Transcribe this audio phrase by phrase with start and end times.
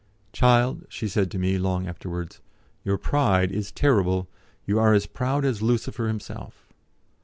[0.33, 2.41] "Child," she said to me long afterwards,
[2.83, 4.27] "your pride is terrible;
[4.65, 6.67] you are as proud as Lucifer himself."